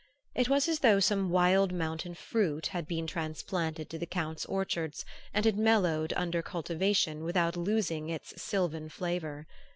It 0.33 0.49
was 0.49 0.67
as 0.67 0.79
though 0.79 0.99
some 0.99 1.29
wild 1.29 1.71
mountain 1.71 2.15
fruit 2.15 2.65
had 2.65 2.87
been 2.87 3.05
transplanted 3.05 3.87
to 3.91 3.99
the 3.99 4.07
Count's 4.07 4.45
orchards 4.47 5.05
and 5.31 5.45
had 5.45 5.59
mellowed 5.59 6.11
under 6.17 6.41
cultivation 6.41 7.23
without 7.23 7.55
losing 7.55 8.09
its 8.09 8.41
sylvan 8.41 8.89
flavor. 8.89 9.45